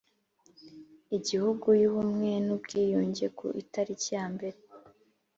Igihugu 1.17 1.67
y 1.81 1.83
Ubumwe 1.89 2.31
n 2.45 2.47
Ubwiyunge 2.55 3.25
ku 3.37 3.45
itariki 3.63 4.07
ya 4.15 4.25
mbere 4.33 4.57